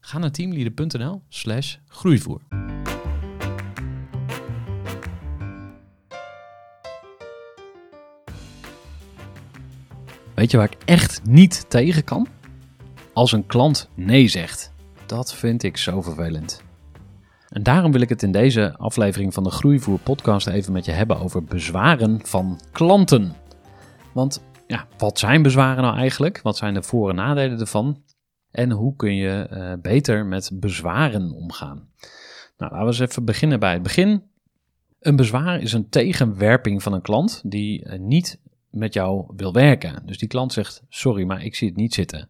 Ga 0.00 0.18
naar 0.18 0.30
teamleader.nl 0.30 1.22
slash 1.28 1.76
groeivoer. 1.88 2.40
Weet 10.34 10.50
je 10.50 10.56
waar 10.56 10.70
ik 10.70 10.76
echt 10.84 11.20
niet 11.24 11.70
tegen 11.70 12.04
kan? 12.04 12.26
Als 13.12 13.32
een 13.32 13.46
klant 13.46 13.90
nee 13.94 14.28
zegt. 14.28 14.72
Dat 15.06 15.34
vind 15.34 15.62
ik 15.62 15.76
zo 15.76 16.02
vervelend. 16.02 16.62
En 17.48 17.62
daarom 17.62 17.92
wil 17.92 18.00
ik 18.00 18.08
het 18.08 18.22
in 18.22 18.32
deze 18.32 18.76
aflevering 18.76 19.34
van 19.34 19.44
de 19.44 19.50
Groeivoer 19.50 19.98
podcast 19.98 20.46
even 20.46 20.72
met 20.72 20.84
je 20.84 20.92
hebben 20.92 21.20
over 21.20 21.44
bezwaren 21.44 22.20
van 22.26 22.60
klanten. 22.72 23.34
Want 24.12 24.42
ja, 24.66 24.86
wat 24.98 25.18
zijn 25.18 25.42
bezwaren 25.42 25.82
nou 25.82 25.96
eigenlijk? 25.96 26.40
Wat 26.42 26.56
zijn 26.56 26.74
de 26.74 26.82
voor- 26.82 27.08
en 27.10 27.14
nadelen 27.16 27.60
ervan? 27.60 28.02
En 28.58 28.70
hoe 28.70 28.96
kun 28.96 29.14
je 29.14 29.48
uh, 29.52 29.72
beter 29.82 30.26
met 30.26 30.50
bezwaren 30.52 31.32
omgaan? 31.32 31.88
Nou, 32.56 32.72
laten 32.72 32.78
we 32.78 32.84
eens 32.84 32.98
even 32.98 33.24
beginnen 33.24 33.60
bij 33.60 33.72
het 33.72 33.82
begin. 33.82 34.22
Een 35.00 35.16
bezwaar 35.16 35.60
is 35.60 35.72
een 35.72 35.88
tegenwerping 35.88 36.82
van 36.82 36.92
een 36.92 37.02
klant 37.02 37.42
die 37.44 37.84
uh, 37.84 37.98
niet 37.98 38.38
met 38.70 38.94
jou 38.94 39.32
wil 39.36 39.52
werken. 39.52 40.02
Dus 40.06 40.18
die 40.18 40.28
klant 40.28 40.52
zegt: 40.52 40.82
Sorry, 40.88 41.24
maar 41.24 41.44
ik 41.44 41.54
zie 41.54 41.68
het 41.68 41.76
niet 41.76 41.94
zitten. 41.94 42.28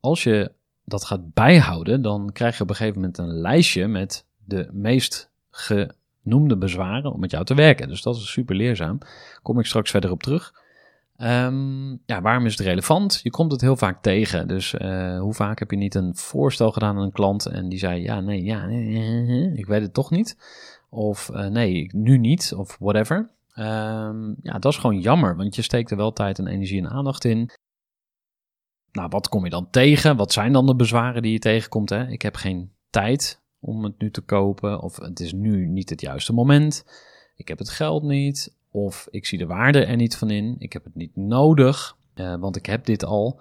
Als 0.00 0.22
je 0.22 0.52
dat 0.84 1.04
gaat 1.04 1.34
bijhouden, 1.34 2.02
dan 2.02 2.32
krijg 2.32 2.56
je 2.56 2.62
op 2.62 2.70
een 2.70 2.76
gegeven 2.76 3.00
moment 3.00 3.18
een 3.18 3.40
lijstje 3.40 3.86
met 3.86 4.24
de 4.44 4.68
meest 4.72 5.30
genoemde 5.50 6.56
bezwaren 6.56 7.12
om 7.12 7.20
met 7.20 7.30
jou 7.30 7.44
te 7.44 7.54
werken. 7.54 7.88
Dus 7.88 8.02
dat 8.02 8.16
is 8.16 8.30
super 8.30 8.56
leerzaam. 8.56 8.98
Kom 9.42 9.58
ik 9.58 9.66
straks 9.66 9.90
verder 9.90 10.10
op 10.10 10.22
terug. 10.22 10.59
Um, 11.22 12.02
ja, 12.06 12.22
waarom 12.22 12.46
is 12.46 12.58
het 12.58 12.66
relevant? 12.66 13.20
Je 13.22 13.30
komt 13.30 13.52
het 13.52 13.60
heel 13.60 13.76
vaak 13.76 14.02
tegen. 14.02 14.48
Dus 14.48 14.74
uh, 14.74 15.18
hoe 15.20 15.34
vaak 15.34 15.58
heb 15.58 15.70
je 15.70 15.76
niet 15.76 15.94
een 15.94 16.16
voorstel 16.16 16.72
gedaan 16.72 16.96
aan 16.96 17.02
een 17.02 17.12
klant 17.12 17.46
en 17.46 17.68
die 17.68 17.78
zei: 17.78 18.02
Ja, 18.02 18.20
nee, 18.20 18.42
ja, 18.42 18.66
ik 19.56 19.66
weet 19.66 19.82
het 19.82 19.94
toch 19.94 20.10
niet. 20.10 20.36
Of 20.90 21.30
uh, 21.32 21.46
nee, 21.46 21.90
nu 21.94 22.18
niet, 22.18 22.52
of 22.56 22.76
whatever. 22.78 23.30
Um, 23.54 24.36
ja, 24.42 24.58
dat 24.58 24.72
is 24.72 24.78
gewoon 24.78 25.00
jammer, 25.00 25.36
want 25.36 25.54
je 25.54 25.62
steekt 25.62 25.90
er 25.90 25.96
wel 25.96 26.12
tijd 26.12 26.38
en 26.38 26.46
energie 26.46 26.80
en 26.80 26.90
aandacht 26.90 27.24
in. 27.24 27.50
Nou, 28.92 29.08
wat 29.08 29.28
kom 29.28 29.44
je 29.44 29.50
dan 29.50 29.70
tegen? 29.70 30.16
Wat 30.16 30.32
zijn 30.32 30.52
dan 30.52 30.66
de 30.66 30.76
bezwaren 30.76 31.22
die 31.22 31.32
je 31.32 31.38
tegenkomt? 31.38 31.88
Hè? 31.88 32.08
Ik 32.08 32.22
heb 32.22 32.36
geen 32.36 32.72
tijd 32.90 33.42
om 33.60 33.84
het 33.84 33.98
nu 33.98 34.10
te 34.10 34.20
kopen, 34.20 34.80
of 34.80 34.96
het 34.96 35.20
is 35.20 35.32
nu 35.32 35.66
niet 35.66 35.90
het 35.90 36.00
juiste 36.00 36.32
moment. 36.32 36.84
Ik 37.36 37.48
heb 37.48 37.58
het 37.58 37.70
geld 37.70 38.02
niet, 38.02 38.54
of 38.70 39.08
ik 39.10 39.26
zie 39.26 39.38
de 39.38 39.46
waarde 39.46 39.84
er 39.84 39.96
niet 39.96 40.16
van 40.16 40.30
in. 40.30 40.56
Ik 40.58 40.72
heb 40.72 40.84
het 40.84 40.94
niet 40.94 41.16
nodig, 41.16 41.96
uh, 42.14 42.36
want 42.36 42.56
ik 42.56 42.66
heb 42.66 42.84
dit 42.84 43.04
al. 43.04 43.40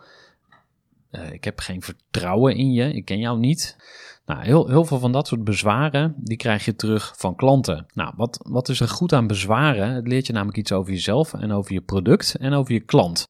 Uh, 1.12 1.32
ik 1.32 1.44
heb 1.44 1.60
geen 1.60 1.82
vertrouwen 1.82 2.56
in 2.56 2.72
je, 2.72 2.94
ik 2.94 3.06
ken 3.06 3.20
jou 3.20 3.40
niet. 3.40 3.78
Nou, 4.26 4.44
heel, 4.44 4.68
heel 4.68 4.86
veel 4.86 5.00
van 5.00 5.12
dat 5.12 5.28
soort 5.28 5.44
bezwaren, 5.44 6.16
die 6.18 6.38
krijg 6.38 6.66
je 6.66 6.76
terug 6.76 7.14
van 7.18 7.36
klanten. 7.36 7.86
Nou, 7.94 8.14
wat, 8.18 8.40
wat 8.50 8.70
is 8.70 8.80
er 8.80 8.88
goed 8.88 9.14
aan 9.14 9.28
bezwaren? 9.28 9.94
Het 9.94 10.08
leert 10.08 10.28
je 10.28 10.34
namelijk 10.34 10.58
iets 10.58 10.72
over 10.72 10.92
jezelf 10.92 11.34
en 11.34 11.52
over 11.52 11.74
je 11.74 11.82
product 11.82 12.36
en 12.36 12.54
over 12.54 12.74
je 12.74 12.80
klant. 12.80 13.28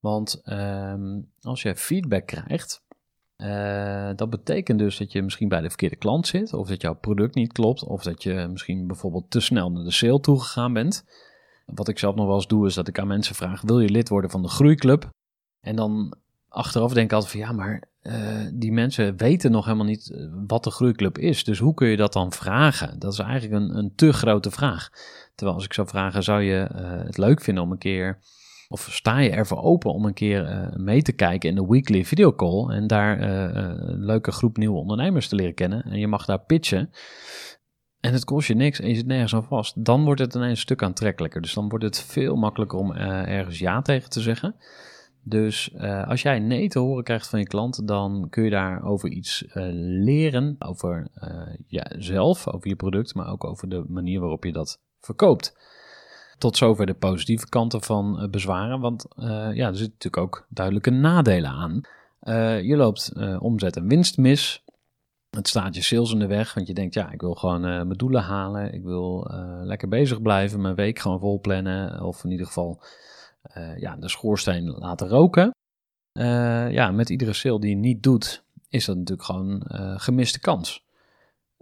Want 0.00 0.42
um, 0.44 1.30
als 1.40 1.62
je 1.62 1.76
feedback 1.76 2.26
krijgt, 2.26 2.82
uh, 3.36 4.10
dat 4.16 4.30
betekent 4.30 4.78
dus 4.78 4.96
dat 4.96 5.12
je 5.12 5.22
misschien 5.22 5.48
bij 5.48 5.60
de 5.60 5.68
verkeerde 5.68 5.96
klant 5.96 6.26
zit, 6.26 6.52
of 6.52 6.68
dat 6.68 6.82
jouw 6.82 6.94
product 6.94 7.34
niet 7.34 7.52
klopt, 7.52 7.84
of 7.84 8.02
dat 8.02 8.22
je 8.22 8.48
misschien 8.50 8.86
bijvoorbeeld 8.86 9.30
te 9.30 9.40
snel 9.40 9.70
naar 9.70 9.84
de 9.84 9.90
sale 9.90 10.20
toegegaan 10.20 10.72
bent. 10.72 11.04
Wat 11.74 11.88
ik 11.88 11.98
zelf 11.98 12.14
nog 12.14 12.26
wel 12.26 12.34
eens 12.34 12.46
doe, 12.46 12.66
is 12.66 12.74
dat 12.74 12.88
ik 12.88 12.98
aan 12.98 13.06
mensen 13.06 13.34
vraag: 13.34 13.62
wil 13.62 13.80
je 13.80 13.88
lid 13.88 14.08
worden 14.08 14.30
van 14.30 14.42
de 14.42 14.48
groeiclub? 14.48 15.08
En 15.60 15.76
dan 15.76 16.16
achteraf 16.48 16.92
denk 16.92 17.06
ik 17.06 17.12
altijd 17.12 17.32
van 17.32 17.40
ja, 17.40 17.52
maar 17.52 17.82
uh, 18.02 18.46
die 18.54 18.72
mensen 18.72 19.16
weten 19.16 19.50
nog 19.50 19.64
helemaal 19.64 19.86
niet 19.86 20.28
wat 20.46 20.64
de 20.64 20.70
groeiclub 20.70 21.18
is. 21.18 21.44
Dus 21.44 21.58
hoe 21.58 21.74
kun 21.74 21.88
je 21.88 21.96
dat 21.96 22.12
dan 22.12 22.32
vragen? 22.32 22.98
Dat 22.98 23.12
is 23.12 23.18
eigenlijk 23.18 23.62
een, 23.62 23.76
een 23.76 23.92
te 23.94 24.12
grote 24.12 24.50
vraag. 24.50 24.88
Terwijl 25.34 25.56
als 25.56 25.66
ik 25.66 25.72
zou 25.72 25.88
vragen, 25.88 26.22
zou 26.22 26.42
je 26.42 26.70
uh, 26.74 27.04
het 27.04 27.18
leuk 27.18 27.40
vinden 27.40 27.62
om 27.62 27.72
een 27.72 27.78
keer 27.78 28.18
of 28.68 28.88
sta 28.90 29.18
je 29.18 29.30
ervoor 29.30 29.62
open 29.62 29.92
om 29.92 30.04
een 30.04 30.14
keer 30.14 30.70
mee 30.76 31.02
te 31.02 31.12
kijken 31.12 31.48
in 31.48 31.54
de 31.54 31.66
weekly 31.66 32.04
videocall 32.04 32.68
en 32.68 32.86
daar 32.86 33.20
een 33.20 34.04
leuke 34.04 34.32
groep 34.32 34.56
nieuwe 34.56 34.78
ondernemers 34.78 35.28
te 35.28 35.34
leren 35.34 35.54
kennen 35.54 35.82
en 35.82 35.98
je 35.98 36.06
mag 36.06 36.24
daar 36.24 36.44
pitchen 36.44 36.90
en 38.06 38.12
het 38.12 38.24
kost 38.24 38.48
je 38.48 38.54
niks 38.54 38.80
en 38.80 38.88
je 38.88 38.94
zit 38.94 39.06
nergens 39.06 39.34
aan 39.34 39.44
vast, 39.44 39.84
dan 39.84 40.04
wordt 40.04 40.20
het 40.20 40.34
ineens 40.34 40.50
een 40.50 40.56
stuk 40.56 40.82
aantrekkelijker. 40.82 41.40
Dus 41.40 41.54
dan 41.54 41.68
wordt 41.68 41.84
het 41.84 42.00
veel 42.00 42.36
makkelijker 42.36 42.78
om 42.78 42.92
uh, 42.92 43.28
ergens 43.28 43.58
ja 43.58 43.82
tegen 43.82 44.10
te 44.10 44.20
zeggen. 44.20 44.56
Dus 45.22 45.74
als 46.06 46.22
jij 46.22 46.38
nee 46.38 46.68
te 46.68 46.78
horen 46.78 47.04
krijgt 47.04 47.28
van 47.28 47.38
je 47.38 47.46
klant, 47.46 47.88
dan 47.88 48.26
kun 48.30 48.44
je 48.44 48.50
daarover 48.50 49.08
iets 49.08 49.44
leren, 50.04 50.56
over 50.58 51.08
jezelf, 51.66 52.48
over 52.48 52.68
je 52.68 52.76
product, 52.76 53.14
maar 53.14 53.30
ook 53.30 53.44
over 53.44 53.68
de 53.68 53.84
manier 53.88 54.20
waarop 54.20 54.44
je 54.44 54.52
dat 54.52 54.80
verkoopt. 55.00 55.58
Tot 56.38 56.56
zover 56.56 56.86
de 56.86 56.94
positieve 56.94 57.48
kanten 57.48 57.82
van 57.82 58.28
bezwaren, 58.30 58.80
want 58.80 59.06
ja, 59.54 59.66
er 59.66 59.76
zitten 59.76 59.92
natuurlijk 59.92 60.16
ook 60.16 60.46
duidelijke 60.48 60.90
nadelen 60.90 61.50
aan. 61.50 61.80
Je 62.62 62.76
loopt 62.76 63.12
omzet 63.38 63.76
en 63.76 63.88
winst 63.88 64.18
mis. 64.18 64.64
Het 65.36 65.48
staat 65.48 65.74
je 65.74 65.82
sales 65.82 66.12
in 66.12 66.18
de 66.18 66.26
weg, 66.26 66.54
want 66.54 66.66
je 66.66 66.74
denkt, 66.74 66.94
ja, 66.94 67.10
ik 67.10 67.20
wil 67.20 67.34
gewoon 67.34 67.60
mijn 67.60 67.88
doelen 67.88 68.22
halen. 68.22 68.72
Ik 68.72 68.82
wil 68.82 69.30
lekker 69.62 69.88
bezig 69.88 70.22
blijven, 70.22 70.60
mijn 70.60 70.74
week 70.74 70.98
gewoon 70.98 71.20
vol 71.20 71.40
plannen. 71.40 72.02
Of 72.02 72.24
in 72.24 72.30
ieder 72.30 72.46
geval 72.46 72.82
ja, 73.76 73.96
de 73.96 74.08
schoorsteen 74.08 74.64
laten 74.64 75.08
roken. 75.08 75.54
ja, 76.72 76.90
met 76.90 77.10
iedere 77.10 77.32
sale 77.32 77.60
die 77.60 77.70
je 77.70 77.76
niet 77.76 78.02
doet, 78.02 78.44
is 78.68 78.84
dat 78.84 78.96
natuurlijk 78.96 79.26
gewoon 79.26 79.62
gemiste 80.00 80.40
kans. 80.40 80.84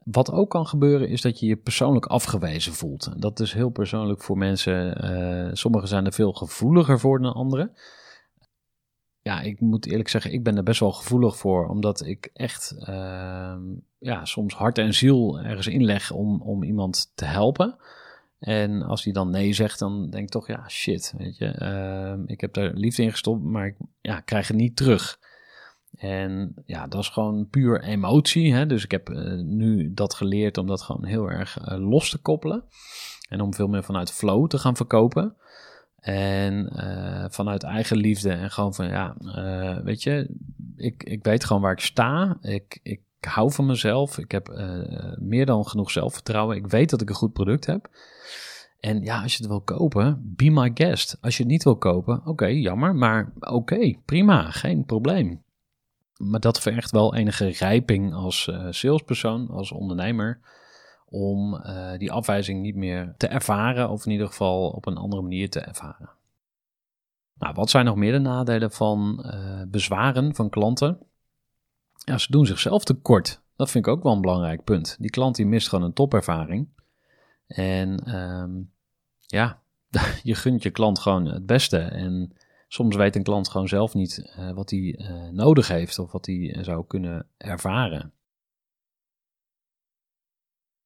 Wat 0.05 0.33
ook 0.33 0.51
kan 0.51 0.67
gebeuren 0.67 1.09
is 1.09 1.21
dat 1.21 1.41
je 1.41 1.47
je 1.47 1.57
persoonlijk 1.57 2.07
afgewezen 2.07 2.73
voelt. 2.73 3.23
Dat 3.23 3.41
is 3.41 3.53
heel 3.53 3.71
persoonlijk 3.71 4.23
voor 4.23 4.39
mensen. 4.39 5.57
Sommigen 5.57 5.89
zijn 5.89 6.07
er 6.07 6.13
veel 6.13 6.33
gevoeliger 6.33 7.01
voor 7.01 7.21
dan 7.21 7.35
anderen. 7.35 7.73
Ja, 9.25 9.41
ik 9.41 9.61
moet 9.61 9.87
eerlijk 9.87 10.09
zeggen, 10.09 10.33
ik 10.33 10.43
ben 10.43 10.57
er 10.57 10.63
best 10.63 10.81
wel 10.81 10.93
gevoelig 10.93 11.37
voor, 11.37 11.69
omdat 11.69 12.07
ik 12.07 12.31
echt 12.33 12.77
uh, 12.89 13.57
ja, 13.99 14.25
soms 14.25 14.55
hart 14.55 14.79
en 14.79 14.95
ziel 14.95 15.41
ergens 15.41 15.67
inleg 15.67 16.11
om, 16.11 16.43
om 16.43 16.63
iemand 16.63 17.13
te 17.15 17.25
helpen. 17.25 17.77
En 18.39 18.83
als 18.83 19.05
hij 19.05 19.13
dan 19.13 19.31
nee 19.31 19.53
zegt, 19.53 19.79
dan 19.79 20.11
denk 20.11 20.25
ik 20.25 20.31
toch, 20.31 20.47
ja, 20.47 20.69
shit, 20.69 21.15
weet 21.17 21.37
je. 21.37 21.59
Uh, 21.59 22.23
ik 22.27 22.41
heb 22.41 22.57
er 22.57 22.75
liefde 22.75 23.03
in 23.03 23.11
gestopt, 23.11 23.43
maar 23.43 23.67
ik 23.67 23.77
ja, 24.01 24.21
krijg 24.21 24.49
het 24.49 24.57
niet 24.57 24.77
terug. 24.77 25.19
En 25.97 26.55
ja, 26.67 26.87
dat 26.87 27.01
is 27.01 27.09
gewoon 27.09 27.49
puur 27.49 27.83
emotie. 27.83 28.55
Hè? 28.55 28.67
Dus 28.67 28.85
ik 28.85 28.91
heb 28.91 29.09
uh, 29.09 29.41
nu 29.43 29.95
dat 29.95 30.15
geleerd 30.15 30.59
om 30.59 30.67
dat 30.67 30.83
gewoon 30.83 31.05
heel 31.05 31.31
erg 31.31 31.59
uh, 31.59 31.89
los 31.89 32.11
te 32.11 32.19
koppelen. 32.19 32.65
En 33.29 33.41
om 33.41 33.55
veel 33.55 33.69
meer 33.69 33.85
vanuit 33.85 34.13
flow 34.13 34.47
te 34.47 34.59
gaan 34.59 34.77
verkopen. 34.77 35.37
En 36.05 36.71
uh, 36.77 37.25
vanuit 37.29 37.63
eigen 37.63 37.97
liefde 37.97 38.31
en 38.31 38.51
gewoon 38.51 38.75
van 38.75 38.89
ja, 38.89 39.17
weet 39.85 40.03
je, 40.03 40.37
ik, 40.77 41.03
ik 41.03 41.25
weet 41.25 41.45
gewoon 41.45 41.63
waar 41.63 41.73
ik 41.73 41.81
sta. 41.81 42.39
Ik, 42.41 42.81
ik 42.83 43.01
hou 43.21 43.53
van 43.53 43.67
mezelf. 43.67 44.19
Ik 44.19 44.31
heb 44.31 44.49
meer 45.19 45.47
dan 45.47 45.67
genoeg 45.67 45.91
zelfvertrouwen. 45.91 46.57
Ik 46.57 46.67
weet 46.67 46.91
dat 46.91 47.01
ik 47.01 47.09
een 47.09 47.15
goed 47.15 47.33
product 47.33 47.67
heb. 47.67 47.89
En 48.81 49.03
ja, 49.03 49.23
als 49.23 49.33
je 49.33 49.39
het 49.39 49.49
wil 49.49 49.61
kopen, 49.61 50.35
be 50.37 50.51
my 50.51 50.71
guest. 50.75 51.19
Als 51.21 51.37
je 51.37 51.43
het 51.43 51.53
niet 51.53 51.65
wil 51.65 51.77
kopen, 51.77 52.27
oké, 52.27 52.47
jammer, 52.47 52.95
maar 52.95 53.33
oké, 53.41 53.95
prima, 54.05 54.51
geen 54.51 54.85
probleem 54.85 55.43
maar 56.17 56.41
dat 56.41 56.61
vergt 56.61 56.91
wel 56.91 57.15
enige 57.15 57.47
rijping 57.47 58.15
als 58.15 58.51
salespersoon, 58.71 59.49
als 59.49 59.73
ondernemer, 59.73 60.41
om 61.15 61.55
eh, 61.55 61.99
die 61.99 62.13
afwijzing 62.13 62.61
niet 62.61 62.75
meer 62.75 63.15
te 63.17 63.27
ervaren, 63.27 63.91
of 63.91 64.07
in 64.07 64.13
ieder 64.13 64.27
geval 64.27 64.69
op 64.69 64.87
een 64.87 64.97
andere 64.97 65.23
manier 65.23 65.51
te 65.51 65.61
ervaren. 65.61 66.11
Nou, 67.35 67.55
wat 67.55 67.71
zijn 67.71 67.85
nog 67.85 67.97
meer 67.97 68.13
de 68.13 68.19
nadelen 68.19 68.71
van 68.71 69.25
uh, 69.27 69.63
bezwaren 69.69 70.35
van 70.35 70.51
klanten? 70.51 70.99
Ja, 72.05 72.19
ze 72.19 72.31
doen 72.31 72.47
zichzelf 72.47 72.85
tekort. 72.85 73.43
Dat 73.57 73.71
vind 73.71 73.87
ik 73.87 73.93
ook 73.93 74.03
wel 74.03 74.13
een 74.13 74.21
belangrijk 74.21 74.65
punt. 74.65 74.97
Die 75.01 75.11
klant 75.11 75.37
die 75.37 75.47
mist 75.47 75.69
gewoon 75.69 75.85
een 75.85 75.93
topervaring. 75.93 76.69
En 77.47 78.17
um, 78.17 78.71
ja, 79.21 79.63
je 80.23 80.35
gunt 80.35 80.63
je 80.63 80.71
klant 80.71 80.99
gewoon 80.99 81.27
het 81.27 81.47
beste. 81.47 81.79
En 81.79 82.37
soms 82.69 82.97
weet 82.97 83.17
een 83.17 83.23
klant 83.23 83.49
gewoon 83.49 83.69
zelf 83.69 83.95
niet 83.95 84.35
uh, 84.39 84.51
wat 84.51 84.71
hij 84.71 85.01
nodig 85.33 85.69
heeft 85.69 85.99
of 85.99 86.13
wat 86.13 86.27
hij 86.27 86.59
zou 86.61 86.85
kunnen 86.87 87.27
ervaren. 87.37 88.13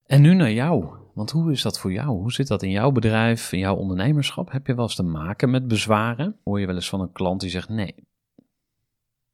En 0.08 0.22
nu 0.22 0.34
naar 0.34 0.50
jou. 0.50 0.96
Want 1.14 1.30
hoe 1.30 1.52
is 1.52 1.62
dat 1.62 1.78
voor 1.78 1.92
jou? 1.92 2.08
Hoe 2.08 2.32
zit 2.32 2.46
dat 2.46 2.62
in 2.62 2.70
jouw 2.70 2.90
bedrijf, 2.92 3.52
in 3.52 3.58
jouw 3.58 3.76
ondernemerschap? 3.76 4.50
Heb 4.50 4.66
je 4.66 4.74
wel 4.74 4.84
eens 4.84 4.94
te 4.94 5.02
maken 5.02 5.50
met 5.50 5.68
bezwaren? 5.68 6.40
Hoor 6.44 6.60
je 6.60 6.66
wel 6.66 6.74
eens 6.74 6.88
van 6.88 7.00
een 7.00 7.12
klant 7.12 7.40
die 7.40 7.50
zegt: 7.50 7.68
Nee, 7.68 7.94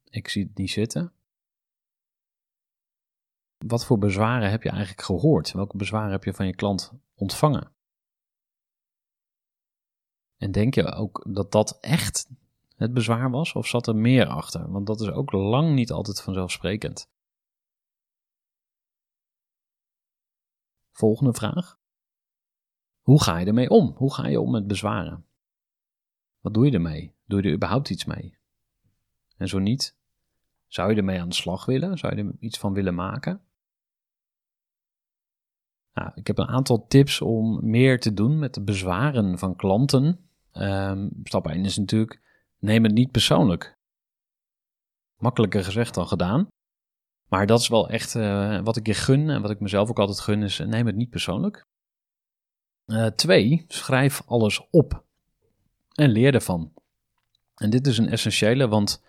ik 0.09 0.27
zie 0.27 0.43
het 0.43 0.57
niet 0.57 0.71
zitten? 0.71 1.13
Wat 3.57 3.85
voor 3.85 3.97
bezwaren 3.97 4.49
heb 4.49 4.63
je 4.63 4.69
eigenlijk 4.69 5.01
gehoord? 5.01 5.51
Welke 5.51 5.77
bezwaren 5.77 6.11
heb 6.11 6.23
je 6.23 6.33
van 6.33 6.45
je 6.45 6.55
klant 6.55 6.93
ontvangen? 7.15 7.71
En 10.37 10.51
denk 10.51 10.73
je 10.75 10.91
ook 10.91 11.25
dat 11.29 11.51
dat 11.51 11.77
echt 11.81 12.29
het 12.75 12.93
bezwaar 12.93 13.29
was, 13.29 13.53
of 13.53 13.67
zat 13.67 13.87
er 13.87 13.95
meer 13.95 14.27
achter? 14.27 14.71
Want 14.71 14.87
dat 14.87 15.01
is 15.01 15.09
ook 15.09 15.31
lang 15.31 15.75
niet 15.75 15.91
altijd 15.91 16.21
vanzelfsprekend. 16.21 17.09
Volgende 20.95 21.33
vraag. 21.33 21.79
Hoe 23.01 23.23
ga 23.23 23.37
je 23.37 23.45
ermee 23.45 23.69
om? 23.69 23.93
Hoe 23.95 24.13
ga 24.13 24.27
je 24.27 24.39
om 24.39 24.51
met 24.51 24.67
bezwaren? 24.67 25.25
Wat 26.39 26.53
doe 26.53 26.65
je 26.65 26.71
ermee? 26.71 27.15
Doe 27.25 27.41
je 27.41 27.47
er 27.47 27.53
überhaupt 27.53 27.89
iets 27.89 28.05
mee? 28.05 28.37
En 29.37 29.47
zo 29.47 29.59
niet, 29.59 29.97
zou 30.67 30.91
je 30.91 30.97
ermee 30.97 31.21
aan 31.21 31.29
de 31.29 31.35
slag 31.35 31.65
willen? 31.65 31.97
Zou 31.97 32.15
je 32.15 32.23
er 32.23 32.35
iets 32.39 32.57
van 32.57 32.73
willen 32.73 32.95
maken? 32.95 33.41
Nou, 35.93 36.11
ik 36.15 36.27
heb 36.27 36.37
een 36.37 36.47
aantal 36.47 36.87
tips 36.87 37.21
om 37.21 37.69
meer 37.69 37.99
te 37.99 38.13
doen 38.13 38.39
met 38.39 38.53
de 38.53 38.63
bezwaren 38.63 39.39
van 39.39 39.55
klanten. 39.55 40.29
Um, 40.53 41.09
stap 41.23 41.47
1 41.47 41.65
is 41.65 41.77
natuurlijk, 41.77 42.21
neem 42.59 42.83
het 42.83 42.93
niet 42.93 43.11
persoonlijk. 43.11 43.77
Makkelijker 45.17 45.63
gezegd 45.63 45.93
dan 45.93 46.07
gedaan. 46.07 46.47
Maar 47.35 47.45
dat 47.45 47.59
is 47.59 47.67
wel 47.67 47.89
echt 47.89 48.15
uh, 48.15 48.59
wat 48.63 48.77
ik 48.77 48.87
je 48.87 48.93
gun 48.93 49.29
en 49.29 49.41
wat 49.41 49.51
ik 49.51 49.59
mezelf 49.59 49.89
ook 49.89 49.99
altijd 49.99 50.19
gun, 50.19 50.43
is 50.43 50.57
neem 50.57 50.85
het 50.85 50.95
niet 50.95 51.09
persoonlijk. 51.09 51.65
Uh, 52.85 53.05
twee, 53.05 53.65
schrijf 53.67 54.21
alles 54.25 54.67
op 54.69 55.03
en 55.93 56.09
leer 56.09 56.33
ervan. 56.33 56.73
En 57.55 57.69
dit 57.69 57.87
is 57.87 57.97
een 57.97 58.09
essentiële, 58.09 58.67
want 58.67 59.03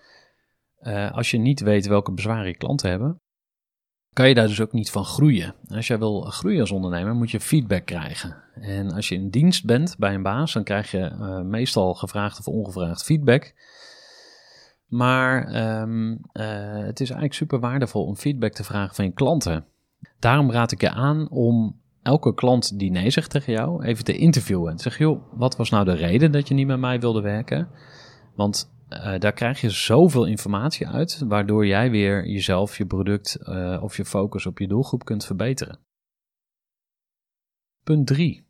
als 1.12 1.31
je 1.31 1.38
niet 1.38 1.61
weet 1.61 1.87
welke 1.87 2.12
bezwaren 2.12 2.46
je 2.46 2.56
klanten 2.56 2.90
hebben, 2.90 3.20
kan 4.12 4.28
je 4.28 4.34
daar 4.34 4.46
dus 4.46 4.61
ook 4.61 4.73
niet 4.73 4.90
van 4.90 5.05
groeien. 5.05 5.55
Als 5.69 5.87
jij 5.87 5.99
wil 5.99 6.20
groeien 6.20 6.61
als 6.61 6.70
ondernemer, 6.70 7.14
moet 7.14 7.31
je 7.31 7.40
feedback 7.40 7.87
krijgen. 7.87 8.43
En 8.55 8.93
als 8.93 9.08
je 9.08 9.14
in 9.14 9.31
dienst 9.31 9.64
bent 9.64 9.96
bij 9.99 10.14
een 10.14 10.23
baas, 10.23 10.52
dan 10.52 10.64
krijg 10.64 10.90
je 10.90 11.11
meestal 11.44 11.94
gevraagd 11.94 12.38
of 12.38 12.49
ongevraagd 12.49 13.05
feedback. 13.05 13.55
Maar 14.87 15.55
um, 15.83 16.11
uh, 16.11 16.19
het 16.73 17.00
is 17.00 17.11
eigenlijk 17.11 17.35
super 17.35 17.61
waardevol 17.61 18.05
om 18.05 18.17
feedback 18.17 18.53
te 18.53 18.65
vragen 18.65 18.94
van 18.94 19.05
je 19.05 19.12
klanten. 19.12 19.65
Daarom 20.19 20.50
raad 20.50 20.73
ik 20.73 20.81
je 20.81 20.91
aan 20.91 21.31
om 21.31 21.81
elke 22.03 22.35
klant 22.35 22.79
die 22.79 22.91
nee 22.91 23.11
zegt 23.11 23.31
tegen 23.31 23.53
jou 23.53 23.85
even 23.85 24.05
te 24.05 24.17
interviewen. 24.17 24.73
En 24.73 24.79
zeggen, 24.79 25.06
joh, 25.06 25.23
wat 25.33 25.56
was 25.56 25.71
nou 25.71 25.85
de 25.85 25.94
reden 25.94 26.33
dat 26.33 26.49
je 26.49 26.55
niet 26.55 26.67
met 26.67 26.79
mij 26.79 27.00
wilde 27.00 27.21
werken? 27.21 27.69
Want 28.35 28.75
uh, 28.88 29.19
daar 29.19 29.33
krijg 29.33 29.61
je 29.61 29.71
zoveel 29.71 30.25
informatie 30.25 30.88
uit, 30.88 31.19
waardoor 31.29 31.67
jij 31.67 31.91
weer 31.91 32.27
jezelf, 32.27 32.79
je 32.79 32.87
product 32.87 33.38
uh, 33.43 33.83
of 33.83 33.97
je 33.97 34.05
focus 34.05 34.47
op 34.47 34.59
je 34.59 34.69
doelgroep 34.69 35.05
kunt 35.05 35.25
verbeteren. 35.25 35.79
Punt 37.83 38.06
3. 38.06 38.47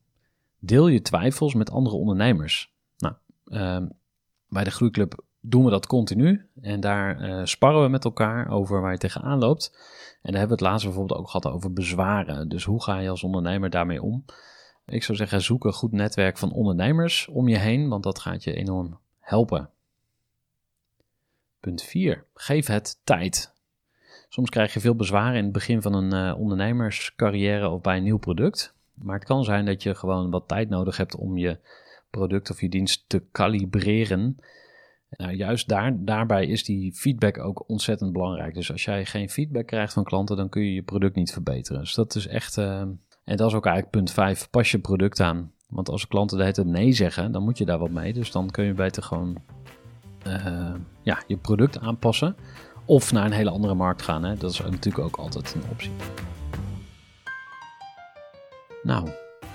Deel 0.59 0.89
je 0.89 1.03
twijfels 1.03 1.55
met 1.55 1.71
andere 1.71 1.97
ondernemers. 1.97 2.75
Nou, 2.97 3.15
uh, 3.45 3.89
bij 4.49 4.65
de 4.65 4.71
Groeiclub 4.71 5.25
doen 5.49 5.65
we 5.65 5.71
dat 5.71 5.87
continu. 5.87 6.49
En 6.61 6.81
daar 6.81 7.21
uh, 7.21 7.45
sparren 7.45 7.83
we 7.83 7.89
met 7.89 8.05
elkaar 8.05 8.51
over 8.51 8.81
waar 8.81 8.93
je 8.93 8.99
tegenaan 8.99 9.39
loopt. 9.39 9.71
En 10.23 10.33
daar 10.33 10.41
hebben 10.41 10.59
we 10.59 10.65
het 10.65 10.73
laatst 10.73 10.87
bijvoorbeeld 10.87 11.21
ook 11.21 11.31
gehad 11.31 11.47
over 11.47 11.73
bezwaren. 11.73 12.49
Dus 12.49 12.65
hoe 12.65 12.83
ga 12.83 12.99
je 12.99 13.11
als 13.11 13.23
ondernemer 13.23 13.71
daarmee 13.71 14.03
om? 14.03 14.25
Ik 14.87 15.03
zou 15.03 15.19
zeggen, 15.19 15.43
zoek 15.43 15.65
een 15.65 15.73
goed 15.73 15.93
netwerk 15.93 16.39
van 16.39 16.53
ondernemers 16.53 17.29
om 17.29 17.49
je 17.49 17.57
heen, 17.57 17.89
want 17.89 18.03
dat 18.03 18.19
gaat 18.19 18.45
je 18.45 18.55
enorm 18.55 18.99
helpen. 19.21 19.71
Punt 21.61 21.83
4. 21.83 22.25
Geef 22.35 22.67
het 22.67 23.01
tijd. 23.05 23.55
Soms 24.29 24.51
krijg 24.51 24.75
je 24.75 24.81
veel 24.81 24.95
bezwaren 24.95 25.37
in 25.37 25.45
het 25.45 25.53
begin 25.53 25.83
van 25.83 25.95
een 25.95 26.15
uh, 26.15 26.39
ondernemerscarrière 26.41 27.69
of 27.69 27.81
bij 27.81 27.97
een 27.97 28.03
nieuw 28.03 28.19
product. 28.19 28.75
Maar 28.95 29.19
het 29.19 29.25
kan 29.25 29.45
zijn 29.45 29.65
dat 29.65 29.83
je 29.83 29.95
gewoon 29.95 30.31
wat 30.31 30.49
tijd 30.49 30.69
nodig 30.69 30.97
hebt 30.97 31.17
om 31.17 31.39
je 31.39 31.59
product 32.11 32.51
of 32.51 32.61
je 32.61 32.69
dienst 32.69 33.05
te 33.09 33.23
kalibreren. 33.33 34.37
Nou, 35.11 35.33
juist 35.33 35.69
daar, 35.69 36.05
daarbij 36.05 36.47
is 36.47 36.65
die 36.65 36.95
feedback 36.95 37.39
ook 37.39 37.69
ontzettend 37.69 38.13
belangrijk. 38.13 38.55
Dus 38.55 38.73
als 38.73 38.85
jij 38.85 39.05
geen 39.05 39.31
feedback 39.31 39.67
krijgt 39.67 39.93
van 39.93 40.05
klanten, 40.05 40.37
dan 40.37 40.49
kun 40.49 40.63
je 40.63 40.75
je 40.75 40.83
product 40.83 41.15
niet 41.15 41.33
verbeteren. 41.33 41.81
Dus 41.81 41.95
dat 41.95 42.15
is 42.15 42.27
echt. 42.27 42.57
Uh, 42.57 42.81
en 43.25 43.37
dat 43.37 43.49
is 43.49 43.55
ook 43.55 43.67
eigenlijk 43.67 43.97
punt 43.97 44.11
5. 44.11 44.51
Pas 44.51 44.71
je 44.71 44.79
product 44.79 45.21
aan. 45.21 45.53
Want 45.69 45.89
als 45.89 46.07
klanten 46.07 46.39
de 46.39 46.45
hele 46.45 46.65
nee 46.65 46.93
zeggen, 46.93 47.33
dan 47.33 47.43
moet 47.43 47.59
je 47.59 47.65
daar 47.65 47.79
wat 47.79 47.91
mee. 47.91 48.13
Dus 48.13 48.31
dan 48.31 48.51
kun 48.51 48.65
je 48.65 48.73
beter 48.73 49.03
gewoon 49.03 49.37
uh, 50.27 50.75
ja, 51.03 51.23
je 51.27 51.37
product 51.37 51.79
aanpassen. 51.79 52.37
Of 52.85 53.13
naar 53.13 53.25
een 53.25 53.33
hele 53.33 53.51
andere 53.51 53.75
markt 53.75 54.03
gaan. 54.03 54.25
Hè? 54.25 54.37
Dat 54.37 54.51
is 54.51 54.61
natuurlijk 54.61 55.05
ook 55.05 55.17
altijd 55.17 55.55
een 55.55 55.71
optie. 55.71 55.91
Nou, 58.83 59.09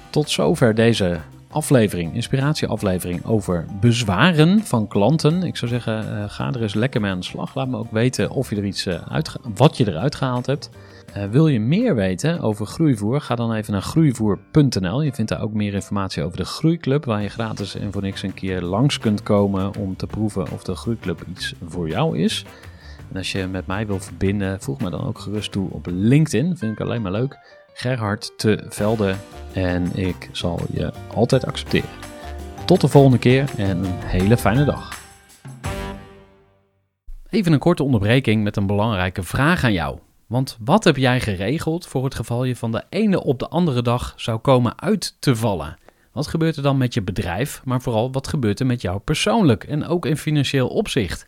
tot 0.09 0.29
zover 0.29 0.75
deze 0.75 1.19
aflevering, 1.51 2.15
inspiratieaflevering 2.15 3.25
over 3.25 3.65
bezwaren 3.79 4.63
van 4.63 4.87
klanten. 4.87 5.43
Ik 5.43 5.57
zou 5.57 5.71
zeggen, 5.71 6.05
uh, 6.05 6.23
ga 6.27 6.47
er 6.53 6.61
eens 6.61 6.73
lekker 6.73 7.01
mee 7.01 7.11
aan 7.11 7.19
de 7.19 7.25
slag. 7.25 7.55
Laat 7.55 7.67
me 7.67 7.77
ook 7.77 7.91
weten 7.91 8.29
of 8.29 8.49
je 8.49 8.55
er 8.55 8.65
iets 8.65 8.87
uit, 8.87 9.35
wat 9.55 9.77
je 9.77 9.87
eruit 9.87 10.15
gehaald 10.15 10.45
hebt. 10.45 10.69
Uh, 11.17 11.23
wil 11.23 11.47
je 11.47 11.59
meer 11.59 11.95
weten 11.95 12.39
over 12.39 12.65
groeivoer? 12.65 13.21
Ga 13.21 13.35
dan 13.35 13.53
even 13.53 13.73
naar 13.73 13.81
groeivoer.nl. 13.81 15.01
Je 15.01 15.13
vindt 15.13 15.31
daar 15.31 15.41
ook 15.41 15.53
meer 15.53 15.73
informatie 15.73 16.23
over 16.23 16.37
de 16.37 16.45
Groeiclub, 16.45 17.05
waar 17.05 17.21
je 17.21 17.29
gratis 17.29 17.75
en 17.75 17.91
voor 17.91 18.01
niks 18.01 18.23
een 18.23 18.33
keer 18.33 18.61
langs 18.61 18.97
kunt 18.97 19.23
komen 19.23 19.75
om 19.75 19.95
te 19.95 20.07
proeven 20.07 20.51
of 20.51 20.63
de 20.63 20.75
Groeiclub 20.75 21.23
iets 21.29 21.53
voor 21.65 21.89
jou 21.89 22.17
is. 22.17 22.45
En 23.11 23.17
als 23.17 23.31
je 23.31 23.47
met 23.47 23.67
mij 23.67 23.87
wil 23.87 23.99
verbinden, 23.99 24.61
voeg 24.61 24.81
me 24.81 24.89
dan 24.89 25.05
ook 25.07 25.19
gerust 25.19 25.51
toe 25.51 25.69
op 25.71 25.87
LinkedIn. 25.89 26.57
Vind 26.57 26.71
ik 26.71 26.79
alleen 26.79 27.01
maar 27.01 27.11
leuk. 27.11 27.60
Gerhard 27.73 28.33
te 28.37 28.65
Velde 28.69 29.15
en 29.53 29.95
ik 29.95 30.29
zal 30.31 30.59
je 30.73 30.91
altijd 31.13 31.45
accepteren. 31.45 31.89
Tot 32.65 32.81
de 32.81 32.87
volgende 32.87 33.17
keer 33.17 33.49
en 33.57 33.77
een 33.77 33.99
hele 33.99 34.37
fijne 34.37 34.65
dag. 34.65 34.99
Even 37.29 37.53
een 37.53 37.59
korte 37.59 37.83
onderbreking 37.83 38.43
met 38.43 38.55
een 38.55 38.67
belangrijke 38.67 39.23
vraag 39.23 39.63
aan 39.63 39.73
jou. 39.73 39.97
Want 40.27 40.57
wat 40.63 40.83
heb 40.83 40.97
jij 40.97 41.19
geregeld 41.19 41.87
voor 41.87 42.03
het 42.03 42.15
geval 42.15 42.43
je 42.43 42.55
van 42.55 42.71
de 42.71 42.83
ene 42.89 43.23
op 43.23 43.39
de 43.39 43.47
andere 43.47 43.81
dag 43.81 44.13
zou 44.15 44.39
komen 44.39 44.81
uit 44.81 45.15
te 45.19 45.35
vallen? 45.35 45.77
Wat 46.11 46.27
gebeurt 46.27 46.55
er 46.55 46.63
dan 46.63 46.77
met 46.77 46.93
je 46.93 47.01
bedrijf, 47.01 47.61
maar 47.65 47.81
vooral 47.81 48.11
wat 48.11 48.27
gebeurt 48.27 48.59
er 48.59 48.65
met 48.65 48.81
jou 48.81 48.99
persoonlijk 48.99 49.63
en 49.63 49.87
ook 49.87 50.05
in 50.05 50.17
financieel 50.17 50.67
opzicht? 50.67 51.27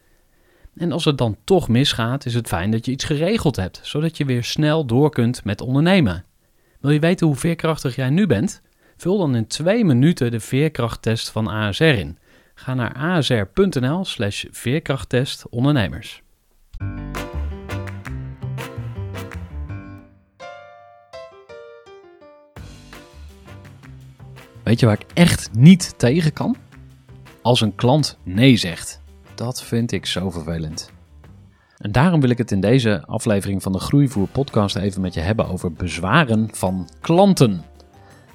En 0.75 0.91
als 0.91 1.05
het 1.05 1.17
dan 1.17 1.37
toch 1.43 1.67
misgaat, 1.67 2.25
is 2.25 2.33
het 2.33 2.47
fijn 2.47 2.71
dat 2.71 2.85
je 2.85 2.91
iets 2.91 3.03
geregeld 3.03 3.55
hebt, 3.55 3.79
zodat 3.83 4.17
je 4.17 4.25
weer 4.25 4.43
snel 4.43 4.85
door 4.85 5.09
kunt 5.09 5.43
met 5.43 5.61
ondernemen. 5.61 6.25
Wil 6.79 6.91
je 6.91 6.99
weten 6.99 7.27
hoe 7.27 7.35
veerkrachtig 7.35 7.95
jij 7.95 8.09
nu 8.09 8.27
bent? 8.27 8.61
Vul 8.97 9.17
dan 9.17 9.35
in 9.35 9.47
twee 9.47 9.85
minuten 9.85 10.31
de 10.31 10.39
veerkrachttest 10.39 11.29
van 11.29 11.47
ASR 11.47 11.83
in. 11.83 12.17
Ga 12.53 12.73
naar 12.73 12.93
asr.nl/slash 12.93 14.45
veerkrachttest 14.51 15.49
ondernemers. 15.49 16.21
Weet 24.63 24.79
je 24.79 24.85
waar 24.85 24.99
ik 24.99 25.05
echt 25.13 25.49
niet 25.53 25.93
tegen 25.99 26.33
kan? 26.33 26.55
Als 27.41 27.61
een 27.61 27.75
klant 27.75 28.17
nee 28.23 28.57
zegt. 28.57 29.00
Dat 29.41 29.63
vind 29.63 29.91
ik 29.91 30.05
zo 30.05 30.29
vervelend. 30.29 30.91
En 31.77 31.91
daarom 31.91 32.21
wil 32.21 32.29
ik 32.29 32.37
het 32.37 32.51
in 32.51 32.61
deze 32.61 33.05
aflevering 33.05 33.63
van 33.63 33.71
de 33.71 33.79
Groeivoer 33.79 34.27
podcast 34.27 34.75
even 34.75 35.01
met 35.01 35.13
je 35.13 35.19
hebben 35.19 35.47
over 35.47 35.73
bezwaren 35.73 36.55
van 36.55 36.89
klanten. 36.99 37.61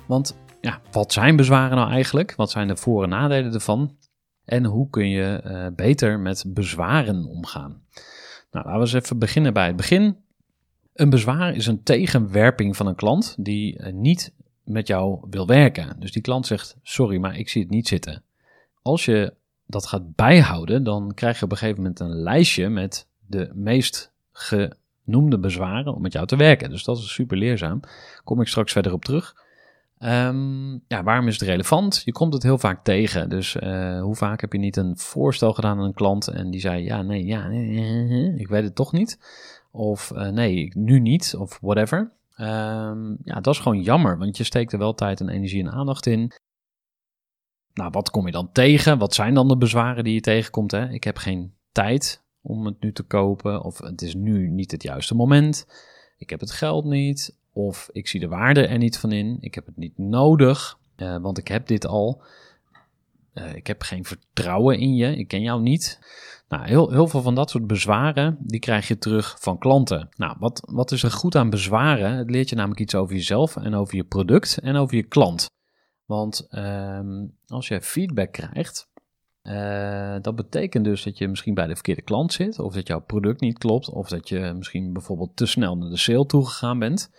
Want 0.06 0.36
ja, 0.60 0.80
wat 0.90 1.12
zijn 1.12 1.36
bezwaren 1.36 1.76
nou 1.76 1.90
eigenlijk? 1.90 2.34
Wat 2.34 2.50
zijn 2.50 2.68
de 2.68 2.76
voor- 2.76 3.02
en 3.02 3.08
nadelen 3.08 3.52
ervan? 3.54 3.96
En 4.44 4.64
hoe 4.64 4.90
kun 4.90 5.08
je 5.08 5.42
uh, 5.44 5.66
beter 5.76 6.18
met 6.18 6.44
bezwaren 6.46 7.25
omgaan? 7.25 7.82
Nou, 8.50 8.64
laten 8.64 8.72
we 8.72 8.78
eens 8.78 8.92
even 8.92 9.18
beginnen 9.18 9.52
bij 9.52 9.66
het 9.66 9.76
begin. 9.76 10.16
Een 10.94 11.10
bezwaar 11.10 11.54
is 11.54 11.66
een 11.66 11.82
tegenwerping 11.82 12.76
van 12.76 12.86
een 12.86 12.94
klant 12.94 13.36
die 13.38 13.78
uh, 13.78 13.92
niet 13.92 14.32
met 14.64 14.86
jou 14.86 15.26
wil 15.30 15.46
werken. 15.46 15.96
Dus 16.00 16.12
die 16.12 16.22
klant 16.22 16.46
zegt: 16.46 16.76
Sorry, 16.82 17.18
maar 17.18 17.38
ik 17.38 17.48
zie 17.48 17.62
het 17.62 17.70
niet 17.70 17.88
zitten. 17.88 18.22
Als 18.82 19.04
je 19.04 19.34
dat 19.66 19.87
gaat 19.87 20.14
bijhouden, 20.14 20.85
dan 20.85 21.12
krijg 21.14 21.38
je 21.38 21.44
op 21.44 21.50
een 21.50 21.56
gegeven 21.56 21.82
moment 21.82 22.00
een 22.00 22.23
lijstje 22.23 22.68
met 22.68 23.06
de 23.26 23.50
meest 23.54 24.12
genoemde 24.32 25.38
bezwaren 25.38 25.94
om 25.94 26.02
met 26.02 26.12
jou 26.12 26.26
te 26.26 26.37
werken. 26.37 26.70
Dus 26.70 26.85
dat 26.85 26.99
is 26.99 27.12
super 27.12 27.37
leerzaam. 27.37 27.80
Kom 28.25 28.40
ik 28.40 28.49
straks 28.49 28.73
verder 28.73 28.92
op 28.92 29.04
terug. 29.04 29.44
Um, 29.99 30.82
ja, 30.88 31.02
waarom 31.02 31.26
is 31.26 31.40
het 31.40 31.49
relevant? 31.49 32.02
Je 32.04 32.12
komt 32.12 32.32
het 32.32 32.42
heel 32.42 32.58
vaak 32.58 32.85
tegen. 32.85 33.28
Dus 33.28 33.54
uh, 33.54 34.00
hoe 34.00 34.14
vaak 34.14 34.40
heb 34.40 34.52
je 34.52 34.58
niet 34.58 34.76
een 34.76 34.99
voorstel 34.99 35.52
gedaan 35.52 35.78
aan 35.78 35.85
een 35.85 35.94
klant 35.94 36.28
en 36.28 36.50
die 36.50 36.61
zei 36.61 36.85
ja, 36.85 37.02
nee, 37.02 37.25
ja, 37.25 37.49
ik 38.37 38.49
weet 38.49 38.64
het 38.64 38.75
toch 38.75 38.92
niet. 38.92 39.18
Of 39.70 40.12
uh, 40.14 40.28
nee, 40.28 40.70
nu 40.75 41.00
niet, 41.00 41.35
of 41.38 41.58
whatever. 41.61 42.11
Um, 42.40 43.16
ja, 43.25 43.40
dat 43.40 43.54
is 43.54 43.61
gewoon 43.61 43.82
jammer, 43.82 44.18
want 44.18 44.37
je 44.37 44.44
steekt 44.44 44.73
er 44.73 44.78
wel 44.78 44.94
tijd 44.94 45.20
en 45.20 45.28
energie 45.28 45.62
en 45.64 45.73
aandacht 45.73 46.06
in. 46.06 46.32
Nou, 47.76 47.90
wat 47.90 48.11
kom 48.11 48.26
je 48.26 48.33
dan 48.33 48.52
tegen? 48.52 48.99
Wat 48.99 49.14
zijn 49.14 49.35
dan 49.35 49.49
de 49.49 49.56
bezwaren 49.56 50.04
die 50.04 50.14
je 50.14 50.21
tegenkomt? 50.21 50.71
Hè? 50.71 50.88
Ik 50.88 51.04
heb 51.04 51.16
geen 51.16 51.52
tijd 51.73 52.23
om 52.40 52.66
het 52.66 52.80
nu 52.80 52.92
te 52.92 53.02
kopen, 53.02 53.62
of 53.62 53.78
het 53.78 54.02
is 54.02 54.14
nu 54.14 54.49
niet 54.49 54.71
het 54.71 54.83
juiste 54.83 55.14
moment. 55.14 55.66
Ik 56.18 56.30
heb 56.30 56.40
het 56.40 56.50
geld 56.50 56.85
niet, 56.85 57.37
of 57.52 57.88
ik 57.92 58.09
zie 58.09 58.21
de 58.21 58.28
waarde 58.28 58.66
er 58.66 58.78
niet 58.78 58.99
van 58.99 59.12
in. 59.12 59.37
Ik 59.40 59.54
heb 59.54 59.66
het 59.66 59.76
niet 59.76 59.99
nodig, 59.99 60.78
uh, 60.97 61.16
want 61.16 61.38
ik 61.38 61.49
heb 61.49 61.66
dit 61.66 61.87
al. 61.87 62.23
Uh, 63.35 63.54
ik 63.54 63.66
heb 63.66 63.83
geen 63.83 64.04
vertrouwen 64.04 64.78
in 64.78 64.95
je, 64.95 65.16
ik 65.16 65.28
ken 65.28 65.42
jou 65.42 65.62
niet. 65.62 65.99
Nou, 66.49 66.66
heel, 66.66 66.90
heel 66.90 67.09
veel 67.09 67.23
van 67.23 67.35
dat 67.35 67.50
soort 67.50 67.66
bezwaren, 67.66 68.37
die 68.40 68.61
krijg 68.61 68.88
je 68.88 68.99
terug 68.99 69.37
van 69.40 69.59
klanten. 69.59 70.09
Nou, 70.16 70.37
wat, 70.38 70.62
wat 70.71 70.92
is 70.92 71.02
er 71.02 71.11
goed 71.11 71.37
aan 71.37 71.50
bezwaren? 71.50 72.12
Het 72.12 72.30
leert 72.30 72.49
je 72.49 72.56
namelijk 72.56 72.80
iets 72.80 72.95
over 72.95 73.14
jezelf 73.14 73.56
en 73.56 73.75
over 73.75 73.97
je 73.97 74.04
product 74.04 74.59
en 74.59 74.76
over 74.76 74.97
je 74.97 75.02
klant. 75.02 75.54
Want 76.06 76.46
um, 76.50 77.36
als 77.46 77.68
je 77.68 77.82
feedback 77.82 78.32
krijgt, 78.32 78.88
uh, 79.42 80.16
dat 80.20 80.36
betekent 80.36 80.84
dus 80.84 81.02
dat 81.02 81.18
je 81.18 81.28
misschien 81.28 81.54
bij 81.54 81.66
de 81.66 81.75
verkeerde 81.75 82.02
klant 82.02 82.32
zit, 82.32 82.58
of 82.58 82.75
dat 82.75 82.86
jouw 82.86 83.00
product 83.00 83.40
niet 83.40 83.58
klopt, 83.58 83.90
of 83.90 84.08
dat 84.08 84.28
je 84.28 84.52
misschien 84.56 84.92
bijvoorbeeld 84.92 85.36
te 85.36 85.46
snel 85.46 85.76
naar 85.76 85.90
de 85.90 85.96
sale 85.96 86.26
toegegaan 86.26 86.78
bent. 86.78 87.10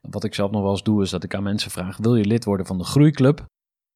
Wat 0.00 0.24
ik 0.24 0.34
zelf 0.34 0.50
nog 0.50 0.62
wel 0.62 0.70
eens 0.70 0.82
doe, 0.82 1.02
is 1.02 1.10
dat 1.10 1.24
ik 1.24 1.34
aan 1.34 1.42
mensen 1.42 1.70
vraag: 1.70 1.96
wil 1.96 2.16
je 2.16 2.24
lid 2.24 2.44
worden 2.44 2.66
van 2.66 2.78
de 2.78 2.84
groeiclub? 2.84 3.44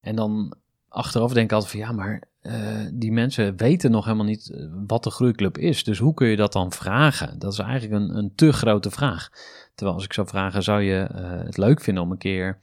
En 0.00 0.16
dan 0.16 0.54
achteraf 0.88 1.32
denk 1.32 1.46
ik 1.46 1.52
altijd 1.52 1.70
van 1.72 1.80
ja, 1.80 1.92
maar 1.92 2.22
uh, 2.42 2.88
die 2.92 3.12
mensen 3.12 3.56
weten 3.56 3.90
nog 3.90 4.04
helemaal 4.04 4.26
niet 4.26 4.68
wat 4.86 5.04
de 5.04 5.10
groeiclub 5.10 5.58
is. 5.58 5.84
Dus 5.84 5.98
hoe 5.98 6.14
kun 6.14 6.28
je 6.28 6.36
dat 6.36 6.52
dan 6.52 6.72
vragen? 6.72 7.38
Dat 7.38 7.52
is 7.52 7.58
eigenlijk 7.58 8.02
een, 8.02 8.16
een 8.16 8.34
te 8.34 8.52
grote 8.52 8.90
vraag. 8.90 9.28
Terwijl 9.74 9.96
als 9.96 10.04
ik 10.04 10.12
zou 10.12 10.26
vragen, 10.28 10.62
zou 10.62 10.82
je 10.82 11.06
het 11.44 11.56
leuk 11.56 11.80
vinden 11.80 12.02
om 12.02 12.10
een 12.10 12.18
keer 12.18 12.58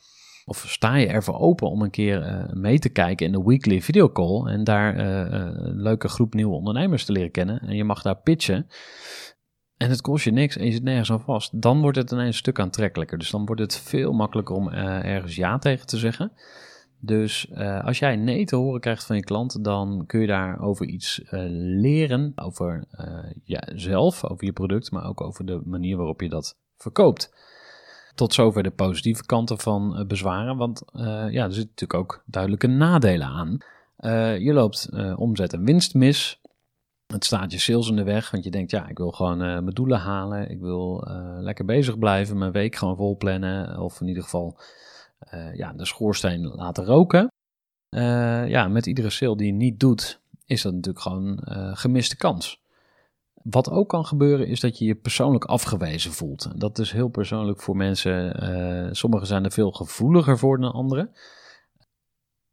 of 0.48 0.66
sta 0.68 0.96
je 0.96 1.08
ervoor 1.08 1.39
open 1.39 1.70
om 1.70 1.82
een 1.82 1.89
keer 1.89 2.22
uh, 2.22 2.54
mee 2.54 2.80
te 2.80 2.89
kijken 2.89 3.25
in 3.25 3.32
de 3.32 3.44
weekly 3.44 3.82
videocall 3.82 4.46
en 4.46 4.63
daar 4.63 4.96
uh, 4.96 5.04
een 5.66 5.82
leuke 5.82 6.08
groep 6.08 6.34
nieuwe 6.34 6.56
ondernemers 6.56 7.06
te 7.06 7.12
leren 7.12 7.32
kennen 7.32 7.60
en 7.60 7.75
je 7.75 7.84
mag 7.84 8.01
daar 8.01 8.22
pitchen 8.22 8.68
en 9.77 9.89
het 9.89 10.01
kost 10.01 10.24
je 10.24 10.32
niks 10.32 10.58
en 10.58 10.66
je 10.66 10.72
zit 10.72 10.84
nergens 10.84 11.12
aan 11.12 11.22
vast, 11.22 11.62
dan 11.62 11.82
wordt 11.82 11.98
het 11.98 12.12
ineens 12.12 12.27
een 12.27 12.34
stuk 12.34 12.60
aantrekkelijker. 12.60 13.18
Dus 13.18 13.30
dan 13.30 13.46
wordt 13.46 13.62
het 13.62 13.77
veel 13.77 14.13
makkelijker 14.13 14.56
om 14.56 14.70
ergens 14.70 15.36
ja 15.36 15.58
tegen 15.58 15.88
te 15.88 15.98
zeggen. 15.98 16.32
Dus 17.00 17.51
als 17.82 18.00
jij 18.00 18.16
nee 18.16 18.46
te 18.46 18.56
horen 18.56 18.80
krijgt 18.80 19.06
van 19.06 19.16
je 19.16 19.24
klant, 19.24 19.63
dan 19.63 20.04
kun 20.06 20.20
je 20.20 20.27
daar 20.27 20.60
over 20.62 20.86
iets 20.86 21.22
leren, 21.82 22.32
over 22.36 22.88
jezelf, 23.44 24.25
over 24.25 24.46
je 24.46 24.54
product, 24.54 24.92
maar 24.92 25.08
ook 25.08 25.22
over 25.22 25.46
de 25.46 25.62
manier 25.63 25.98
waarop 25.98 26.22
je 26.22 26.30
dat 26.30 26.58
verkoopt 26.77 27.32
tot 28.18 28.34
zover 28.34 28.64
de 28.64 28.72
positieve 28.72 29.26
kanten 29.26 29.60
van 29.60 30.00
uh, 30.00 30.06
bezwaren. 30.06 30.58
Want 30.58 30.84
uh, 30.94 31.02
ja, 31.04 31.44
er 31.44 31.54
zitten 31.54 31.70
natuurlijk 31.70 31.94
ook 31.94 32.24
duidelijke 32.26 32.68
nadelen 32.68 33.28
aan. 33.28 33.58
Uh, 34.00 34.40
je 34.40 34.54
loopt 34.54 34.90
omzet 35.16 35.54
en 35.54 35.66
winst 35.66 35.94
mis. 35.94 36.42
Het 37.08 37.26
staat 37.26 37.52
je 37.52 37.60
sales 37.60 37.90
in 37.90 37.96
de 37.96 38.04
weg, 38.04 38.32
want 38.32 38.44
je 38.44 38.52
denkt, 38.52 38.72
ja, 38.72 38.88
ik 38.88 38.98
wil 38.98 39.12
gewoon 39.12 39.38
mijn 39.38 39.66
doelen 39.66 40.00
halen. 40.00 40.50
Ik 40.50 40.60
wil 40.60 41.08
lekker 41.40 41.66
bezig 41.66 42.00
blijven, 42.00 42.38
mijn 42.38 42.52
week 42.52 42.76
gewoon 42.76 42.96
vol 42.96 43.18
plannen. 43.18 43.80
Of 43.80 44.02
in 44.02 44.08
ieder 44.08 44.24
geval 44.24 44.60
ja, 45.54 45.74
de 45.74 45.86
schoorsteen 45.86 46.42
laten 46.42 46.86
roken. 46.86 47.32
ja, 48.48 48.68
met 48.68 48.86
iedere 48.86 49.10
sale 49.10 49.38
die 49.38 49.48
je 49.48 49.54
niet 49.54 49.80
doet, 49.80 50.20
is 50.46 50.62
dat 50.62 50.74
natuurlijk 50.74 51.04
gewoon 51.04 51.40
gemiste 51.74 52.18
kans. 52.18 52.62
Wat 53.44 53.70
ook 53.70 53.89
kan 53.89 54.06
gebeuren 54.06 54.48
is 54.48 54.60
dat 54.60 54.77
je 54.77 54.86
je 54.86 54.96
persoonlijk 54.96 55.46
afgewezen 55.46 56.12
voelt. 56.12 56.60
Dat 56.60 56.79
is 56.79 56.91
heel 56.91 57.08
persoonlijk 57.08 57.62
voor 57.62 57.75
mensen. 57.75 58.44
Uh, 58.44 58.88
sommigen 58.91 59.27
zijn 59.27 59.44
er 59.44 59.51
veel 59.51 59.72
gevoeliger 59.72 60.38
voor 60.38 60.60
dan 60.60 60.72
anderen. 60.72 61.12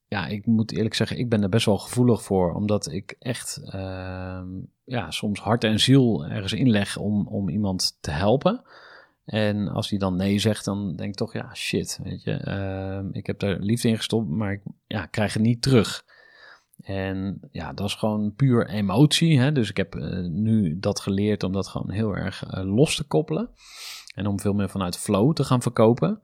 Ja, 0.06 0.26
ik 0.26 0.46
moet 0.46 0.72
eerlijk 0.72 0.94
zeggen, 0.94 1.18
ik 1.18 1.28
ben 1.28 1.42
er 1.42 1.48
best 1.48 1.66
wel 1.66 1.78
gevoelig 1.78 2.22
voor, 2.22 2.54
omdat 2.54 2.92
ik 2.92 3.16
echt 3.18 3.60
uh, 3.64 4.42
ja, 4.84 5.10
soms 5.10 5.40
hart 5.40 5.64
en 5.64 5.80
ziel 5.80 6.24
ergens 6.24 6.52
inleg 6.52 6.96
om, 6.96 7.26
om 7.26 7.48
iemand 7.48 7.98
te 8.00 8.10
helpen. 8.10 8.62
En 9.24 9.68
als 9.68 9.90
hij 9.90 9.98
dan 9.98 10.16
nee 10.16 10.38
zegt, 10.38 10.64
dan 10.64 10.96
denk 10.96 11.10
ik 11.10 11.16
toch, 11.16 11.32
ja, 11.32 11.54
shit, 11.54 11.98
weet 12.02 12.22
je. 12.22 12.44
Uh, 12.46 13.08
ik 13.12 13.26
heb 13.26 13.38
daar 13.38 13.58
liefde 13.58 13.88
in 13.88 13.96
gestopt, 13.96 14.28
maar 14.28 14.52
ik 14.52 14.62
ja, 14.86 15.06
krijg 15.06 15.32
het 15.32 15.42
niet 15.42 15.62
terug. 15.62 16.04
En 16.82 17.40
ja, 17.50 17.72
dat 17.72 17.86
is 17.86 17.94
gewoon 17.94 18.34
puur 18.34 18.68
emotie. 18.68 19.40
Hè? 19.40 19.52
Dus 19.52 19.70
ik 19.70 19.76
heb 19.76 19.94
uh, 19.94 20.28
nu 20.28 20.78
dat 20.78 21.00
geleerd 21.00 21.42
om 21.42 21.52
dat 21.52 21.68
gewoon 21.68 21.90
heel 21.90 22.16
erg 22.16 22.44
uh, 22.54 22.74
los 22.74 22.96
te 22.96 23.04
koppelen. 23.04 23.50
En 24.14 24.26
om 24.26 24.40
veel 24.40 24.52
meer 24.52 24.68
vanuit 24.68 24.96
flow 24.96 25.32
te 25.32 25.44
gaan 25.44 25.62
verkopen. 25.62 26.20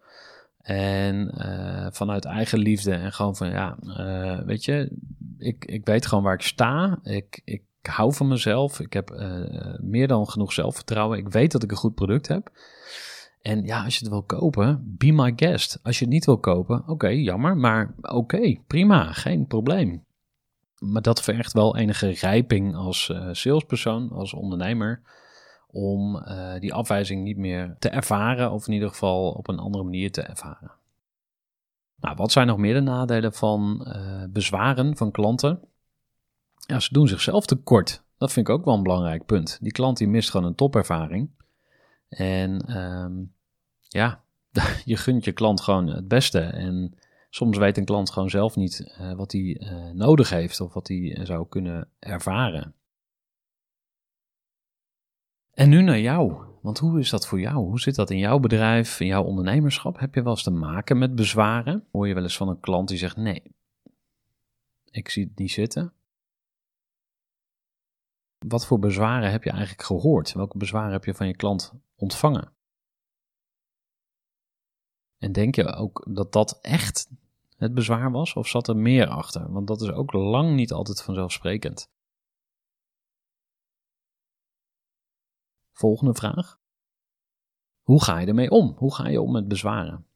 En 0.61 1.35
uh, 1.39 1.87
vanuit 1.91 2.25
eigen 2.25 2.59
liefde. 2.59 2.93
En 2.93 3.13
gewoon 3.13 3.37
van 3.37 3.51
ja, 3.51 3.77
weet 4.45 4.65
je, 4.65 4.97
ik, 5.39 5.65
ik 5.65 5.87
weet 5.87 6.07
gewoon 6.07 6.25
waar 6.25 6.35
ik 6.35 6.43
sta. 6.43 6.99
Ik, 7.03 7.41
ik 7.45 7.63
hou 7.83 8.15
van 8.15 8.29
mezelf. 8.29 8.81
Ik 8.81 8.93
heb 8.93 9.11
meer 9.81 10.09
dan 10.09 10.29
genoeg 10.29 10.53
zelfvertrouwen. 10.53 11.19
Ik 11.19 11.29
weet 11.29 11.53
dat 11.53 11.63
ik 11.63 11.71
een 11.71 11.77
goed 11.77 11.95
product 11.95 12.29
heb. 12.29 12.51
En 13.43 13.65
ja, 13.65 13.85
als 13.85 13.95
je 13.95 14.01
het 14.01 14.09
wil 14.09 14.23
kopen, 14.23 14.95
be 14.99 15.13
my 15.13 15.33
guest. 15.37 15.79
Als 15.83 15.99
je 15.99 16.05
het 16.05 16.15
niet 16.15 16.25
wil 16.25 16.39
kopen, 16.39 16.83
oké, 16.89 17.09
jammer. 17.09 17.57
Maar 17.57 17.95
oké, 18.01 18.57
prima, 18.67 19.13
geen 19.13 19.47
probleem 19.47 20.05
maar 20.81 21.03
dat 21.03 21.23
vergt 21.23 21.53
wel 21.53 21.77
enige 21.77 22.09
rijping 22.09 22.77
als 22.77 23.09
uh, 23.09 23.29
salespersoon, 23.33 24.11
als 24.11 24.35
ondernemer, 24.35 25.03
om 25.67 26.17
uh, 26.17 26.55
die 26.59 26.75
afwijzing 26.75 27.23
niet 27.23 27.37
meer 27.37 27.77
te 27.79 27.89
ervaren, 27.89 28.51
of 28.51 28.67
in 28.67 28.73
ieder 28.73 28.89
geval 28.89 29.31
op 29.31 29.49
een 29.49 29.59
andere 29.59 29.85
manier 29.85 30.13
te 30.13 30.23
ervaren. 30.23 30.71
Nou, 31.97 32.17
wat 32.17 32.33
zijn 32.33 32.47
nog 32.47 32.57
meer 32.57 32.75
de 32.75 32.81
nadelen 32.81 33.33
van 33.33 33.85
uh, 33.87 34.25
bezwaren 34.31 34.97
van 34.97 35.11
klanten? 35.11 35.61
Ja, 36.67 36.81
ze 36.81 36.93
doen 36.93 37.09
zichzelf 37.09 37.47
tekort. 37.47 38.03
Dat 38.19 38.33
vind 38.33 38.49
ik 38.49 38.55
ook 38.55 38.65
wel 38.65 38.75
een 38.75 38.83
belangrijk 38.83 39.27
punt. 39.27 39.59
Die 39.61 39.73
klant 39.73 39.97
die 39.97 40.09
mist 40.09 40.31
gewoon 40.31 40.47
een 40.47 40.55
topervaring. 40.55 41.31
En 42.09 42.77
um, 42.77 43.33
ja, 43.81 44.23
je 44.85 44.97
gunt 44.97 45.25
je 45.25 45.33
klant 45.33 45.61
gewoon 45.61 45.87
het 45.87 46.09
beste. 46.09 46.41
En 46.41 46.95
soms 47.31 47.59
weet 47.59 47.77
een 47.77 47.85
klant 47.85 48.11
gewoon 48.11 48.31
zelf 48.31 48.57
niet 48.57 48.95
uh, 49.01 49.13
wat 49.13 49.33
hij 49.33 49.41
uh, 49.41 49.91
nodig 49.91 50.31
heeft 50.31 50.61
of 50.61 50.75
wat 50.75 50.89
hij 50.89 50.97
uh, 50.97 51.25
zou 51.25 51.49
kunnen 51.49 51.89
ervaren. 51.99 52.75
En 55.51 55.69
nu 55.69 55.83
naar 55.83 56.01
jou. 56.01 56.49
Want 56.63 56.79
hoe 56.79 56.99
is 56.99 57.11
dat 57.11 57.27
voor 57.27 57.41
jou? 57.41 57.57
Hoe 57.57 57.81
zit 57.81 57.95
dat 57.95 58.11
in 58.11 58.19
jouw 58.19 58.39
bedrijf, 58.39 59.01
in 59.01 59.07
jouw 59.07 59.25
ondernemerschap? 59.25 59.99
Heb 59.99 60.15
je 60.15 60.23
wel 60.23 60.33
eens 60.33 60.43
te 60.43 60.51
maken 60.51 60.99
met 60.99 61.15
bezwaren? 61.15 61.87
Hoor 61.93 62.09
je 62.09 62.15
wel 62.15 62.23
eens 62.23 62.37
van 62.37 62.49
een 62.49 62.61
klant 62.61 62.89
die 62.89 62.99
zegt: 62.99 63.17
Nee, 63.17 63.43
ik 64.91 65.09
zie 65.09 65.25
het 65.25 65.39
niet 65.39 65.51
zitten? 65.51 65.93
Wat 68.47 68.67
voor 68.67 68.79
bezwaren 68.79 69.31
heb 69.31 69.45
je 69.45 69.51
eigenlijk 69.51 69.83
gehoord? 69.83 70.33
Welke 70.33 70.59
bezwaren 70.59 70.93
heb 70.93 71.05
je 71.05 71.15
van 71.15 71.27
je 71.27 71.37
klant 71.37 71.73
ontvangen? 71.97 72.53
En 75.21 75.33
denk 75.33 75.55
je 75.55 75.75
ook 75.75 76.07
dat 76.09 76.33
dat 76.33 76.59
echt 76.61 77.11
het 77.57 77.75
bezwaar 77.75 78.11
was, 78.11 78.35
of 78.35 78.49
zat 78.49 78.69
er 78.69 78.77
meer 78.77 79.07
achter? 79.07 79.53
Want 79.53 79.67
dat 79.67 79.81
is 79.81 79.91
ook 79.91 80.13
lang 80.13 80.55
niet 80.55 80.73
altijd 80.73 81.03
vanzelfsprekend. 81.03 81.91
Volgende 85.73 86.15
vraag. 86.15 86.61
Hoe 87.83 88.03
ga 88.03 88.19
je 88.19 88.27
ermee 88.27 88.51
om? 88.51 88.75
Hoe 88.77 88.95
ga 88.95 89.09
je 89.09 89.21
om 89.21 89.33
met 89.33 89.49
bezwaren? 89.49 90.07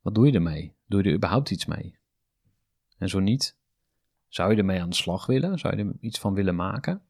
Wat 0.00 0.14
doe 0.14 0.26
je 0.26 0.32
ermee? 0.32 0.74
Doe 0.86 1.02
je 1.02 1.08
er 1.08 1.14
überhaupt 1.14 1.50
iets 1.50 1.66
mee? 1.66 1.98
En 2.98 3.08
zo 3.08 3.18
niet, 3.18 3.56
zou 4.28 4.50
je 4.50 4.56
ermee 4.56 4.80
aan 4.80 4.90
de 4.90 4.96
slag 4.96 5.26
willen? 5.26 5.58
Zou 5.58 5.76
je 5.76 5.84
er 5.84 5.96
iets 6.00 6.18
van 6.18 6.34
willen 6.34 6.54
maken? 6.54 7.02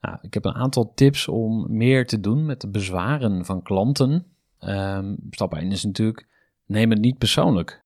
Nou, 0.00 0.18
ik 0.20 0.34
heb 0.34 0.44
een 0.44 0.54
aantal 0.54 0.94
tips 0.94 1.28
om 1.28 1.76
meer 1.76 2.06
te 2.06 2.20
doen 2.20 2.46
met 2.46 2.60
de 2.60 2.68
bezwaren 2.68 3.44
van 3.44 3.62
klanten. 3.62 4.35
Um, 4.60 5.16
stap 5.30 5.54
1 5.54 5.72
is 5.72 5.84
natuurlijk, 5.84 6.26
neem 6.64 6.90
het 6.90 7.00
niet 7.00 7.18
persoonlijk. 7.18 7.80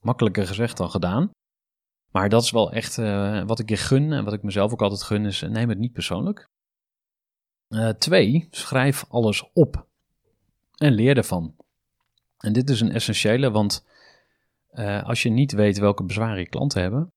Makkelijker 0.00 0.46
gezegd 0.46 0.76
dan 0.76 0.90
gedaan. 0.90 1.30
Maar 2.10 2.28
dat 2.28 2.42
is 2.42 2.50
wel 2.50 2.72
echt 2.72 2.98
uh, 2.98 3.42
wat 3.44 3.58
ik 3.58 3.68
je 3.68 3.76
gun 3.76 4.12
en 4.12 4.24
wat 4.24 4.32
ik 4.32 4.42
mezelf 4.42 4.72
ook 4.72 4.82
altijd 4.82 5.02
gun, 5.02 5.26
is 5.26 5.40
neem 5.40 5.68
het 5.68 5.78
niet 5.78 5.92
persoonlijk. 5.92 6.48
Uh, 7.68 7.88
twee, 7.88 8.48
schrijf 8.50 9.04
alles 9.08 9.50
op 9.52 9.86
en 10.76 10.92
leer 10.92 11.16
ervan. 11.16 11.56
En 12.38 12.52
dit 12.52 12.70
is 12.70 12.80
een 12.80 12.92
essentiële, 12.92 13.50
want 13.50 13.86
uh, 14.72 15.02
als 15.02 15.22
je 15.22 15.30
niet 15.30 15.52
weet 15.52 15.78
welke 15.78 16.04
bezwaren 16.04 16.38
je 16.38 16.48
klanten 16.48 16.82
hebben, 16.82 17.12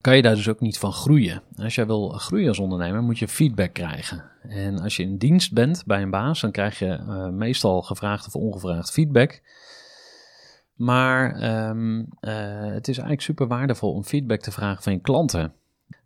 kan 0.00 0.16
je 0.16 0.22
daar 0.22 0.34
dus 0.34 0.48
ook 0.48 0.60
niet 0.60 0.78
van 0.78 0.92
groeien. 0.92 1.42
Als 1.56 1.74
jij 1.74 1.86
wil 1.86 2.08
groeien 2.08 2.48
als 2.48 2.58
ondernemer, 2.58 3.02
moet 3.02 3.18
je 3.18 3.28
feedback 3.28 3.72
krijgen. 3.72 4.24
En 4.42 4.78
als 4.78 4.96
je 4.96 5.02
in 5.02 5.16
dienst 5.16 5.52
bent 5.52 5.82
bij 5.86 6.02
een 6.02 6.10
baas, 6.10 6.40
dan 6.40 6.50
krijg 6.50 6.78
je 6.78 6.98
uh, 6.98 7.28
meestal 7.28 7.82
gevraagd 7.82 8.26
of 8.26 8.34
ongevraagd 8.34 8.90
feedback. 8.90 9.40
Maar 10.74 11.42
um, 11.68 11.98
uh, 11.98 12.06
het 12.60 12.88
is 12.88 12.96
eigenlijk 12.96 13.20
super 13.20 13.46
waardevol 13.46 13.92
om 13.92 14.04
feedback 14.04 14.40
te 14.40 14.52
vragen 14.52 14.82
van 14.82 14.92
je 14.92 15.00
klanten. 15.00 15.52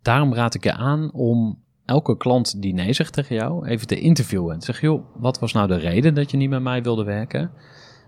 Daarom 0.01 0.33
raad 0.33 0.53
ik 0.53 0.63
je 0.63 0.73
aan 0.73 1.11
om 1.13 1.63
elke 1.85 2.17
klant 2.17 2.61
die 2.61 2.73
nee 2.73 2.93
zegt 2.93 3.13
tegen 3.13 3.35
jou 3.35 3.67
even 3.67 3.87
te 3.87 3.99
interviewen. 3.99 4.61
Zeg, 4.61 4.81
joh, 4.81 5.05
wat 5.15 5.39
was 5.39 5.53
nou 5.53 5.67
de 5.67 5.75
reden 5.75 6.13
dat 6.13 6.31
je 6.31 6.37
niet 6.37 6.49
met 6.49 6.61
mij 6.61 6.83
wilde 6.83 7.03
werken? 7.03 7.51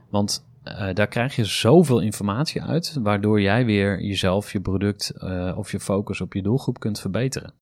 Want 0.10 0.46
uh, 0.66 0.94
daar 0.94 1.08
krijg 1.08 1.36
je 1.36 1.46
zoveel 1.46 2.00
informatie 2.00 2.64
uit, 2.64 2.94
waardoor 2.94 3.42
jij 3.42 3.66
weer 3.66 4.02
jezelf, 4.02 4.52
je 4.52 4.62
product 4.62 5.14
uh, 5.16 5.58
of 5.58 5.72
je 5.72 5.80
focus 5.80 6.22
op 6.22 6.34
je 6.34 6.42
doelgroep 6.42 6.80
kunt 6.80 7.00
verbeteren. 7.00 7.54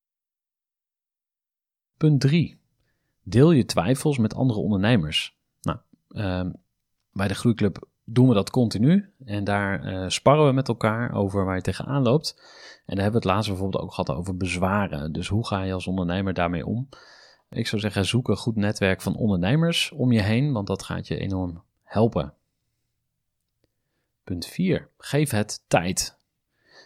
Punt 1.96 2.20
3. 2.20 2.60
Deel 3.22 3.50
je 3.50 3.64
twijfels 3.64 4.18
met 4.18 4.34
andere 4.34 4.60
ondernemers. 4.60 5.38
Nou, 5.60 5.78
uh, 6.08 6.52
bij 7.12 7.28
de 7.28 7.34
Groeiclub 7.34 7.88
doen 8.04 8.28
we 8.28 8.34
dat 8.34 8.50
continu 8.50 9.12
en 9.24 9.44
daar 9.44 9.92
uh, 9.92 10.08
sparren 10.08 10.46
we 10.46 10.52
met 10.52 10.68
elkaar 10.68 11.14
over 11.14 11.44
waar 11.44 11.56
je 11.56 11.62
tegenaan 11.62 12.02
loopt. 12.02 12.34
En 12.86 12.94
daar 12.94 13.04
hebben 13.04 13.22
we 13.22 13.26
het 13.26 13.36
laatst 13.36 13.48
bijvoorbeeld 13.48 13.82
ook 13.82 13.94
gehad 13.94 14.10
over 14.10 14.36
bezwaren. 14.36 15.12
Dus 15.12 15.28
hoe 15.28 15.46
ga 15.46 15.62
je 15.62 15.72
als 15.72 15.86
ondernemer 15.86 16.34
daarmee 16.34 16.66
om? 16.66 16.88
Ik 17.48 17.66
zou 17.66 17.80
zeggen, 17.80 18.04
zoek 18.04 18.28
een 18.28 18.36
goed 18.36 18.56
netwerk 18.56 19.02
van 19.02 19.16
ondernemers 19.16 19.90
om 19.90 20.12
je 20.12 20.22
heen, 20.22 20.52
want 20.52 20.66
dat 20.66 20.82
gaat 20.82 21.06
je 21.06 21.18
enorm 21.18 21.62
helpen. 21.82 22.34
Punt 24.24 24.46
4. 24.46 24.88
Geef 24.98 25.30
het 25.30 25.64
tijd. 25.66 26.16